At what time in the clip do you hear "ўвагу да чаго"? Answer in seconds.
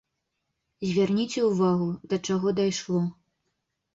1.49-2.53